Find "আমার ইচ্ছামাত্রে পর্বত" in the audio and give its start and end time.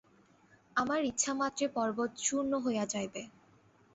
0.75-2.11